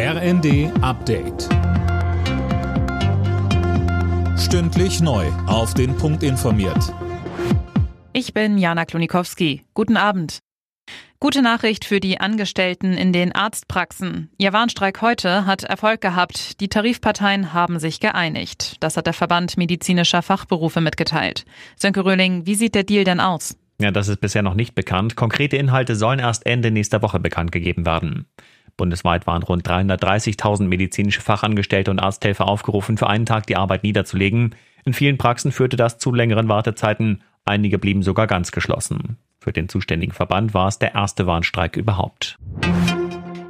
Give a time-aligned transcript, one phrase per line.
[0.00, 1.48] RND Update.
[4.38, 5.26] Stündlich neu.
[5.48, 6.94] Auf den Punkt informiert.
[8.12, 9.64] Ich bin Jana Klonikowski.
[9.74, 10.38] Guten Abend.
[11.18, 14.30] Gute Nachricht für die Angestellten in den Arztpraxen.
[14.38, 16.60] Ihr Warnstreik heute hat Erfolg gehabt.
[16.60, 18.76] Die Tarifparteien haben sich geeinigt.
[18.78, 21.44] Das hat der Verband medizinischer Fachberufe mitgeteilt.
[21.74, 23.56] Sönke Röhling, wie sieht der Deal denn aus?
[23.80, 25.16] Ja, das ist bisher noch nicht bekannt.
[25.16, 28.26] Konkrete Inhalte sollen erst Ende nächster Woche bekannt gegeben werden.
[28.78, 34.54] Bundesweit waren rund 330.000 medizinische Fachangestellte und Arzthelfer aufgerufen, für einen Tag die Arbeit niederzulegen.
[34.86, 37.22] In vielen Praxen führte das zu längeren Wartezeiten.
[37.44, 39.18] Einige blieben sogar ganz geschlossen.
[39.38, 42.38] Für den zuständigen Verband war es der erste Warnstreik überhaupt.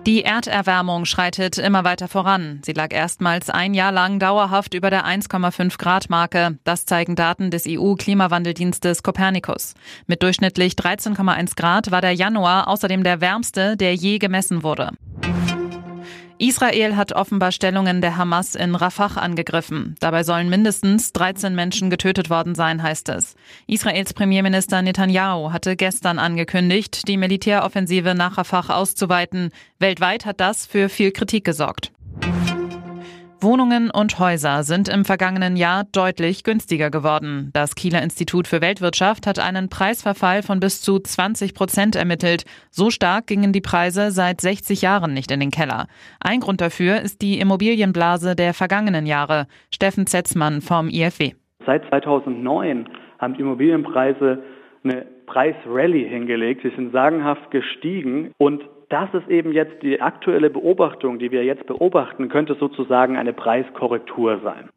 [0.07, 2.60] Die Erderwärmung schreitet immer weiter voran.
[2.65, 6.57] Sie lag erstmals ein Jahr lang dauerhaft über der 1,5 Grad Marke.
[6.65, 9.74] Das zeigen Daten des EU-Klimawandeldienstes Copernicus.
[10.07, 14.93] Mit durchschnittlich 13,1 Grad war der Januar außerdem der wärmste, der je gemessen wurde.
[16.38, 19.96] Israel hat offenbar Stellungen der Hamas in Rafah angegriffen.
[19.99, 23.35] Dabei sollen mindestens 13 Menschen getötet worden sein, heißt es.
[23.66, 29.51] Israels Premierminister Netanyahu hatte gestern angekündigt, die Militäroffensive nach Rafah auszuweiten.
[29.80, 31.90] Weltweit hat das für viel Kritik gesorgt.
[33.41, 37.51] Wohnungen und Häuser sind im vergangenen Jahr deutlich günstiger geworden.
[37.53, 42.45] Das Kieler Institut für Weltwirtschaft hat einen Preisverfall von bis zu 20 Prozent ermittelt.
[42.71, 45.87] So stark gingen die Preise seit 60 Jahren nicht in den Keller.
[46.19, 49.47] Ein Grund dafür ist die Immobilienblase der vergangenen Jahre.
[49.73, 51.35] Steffen Zetzmann vom IFW.
[51.65, 52.89] Seit 2009
[53.21, 54.43] haben die Immobilienpreise
[54.83, 56.63] eine Preisrallye hingelegt.
[56.63, 61.67] Sie sind sagenhaft gestiegen und das ist eben jetzt die aktuelle Beobachtung, die wir jetzt
[61.67, 64.71] beobachten, könnte sozusagen eine Preiskorrektur sein.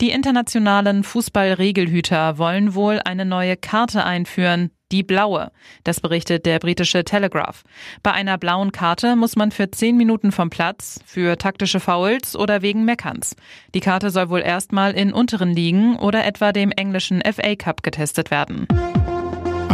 [0.00, 5.50] Die internationalen Fußballregelhüter wollen wohl eine neue Karte einführen, die blaue.
[5.82, 7.64] Das berichtet der britische Telegraph.
[8.04, 12.62] Bei einer blauen Karte muss man für zehn Minuten vom Platz, für taktische Fouls oder
[12.62, 13.34] wegen Meckerns.
[13.74, 18.30] Die Karte soll wohl erstmal in unteren Ligen oder etwa dem englischen FA Cup getestet
[18.30, 18.68] werden.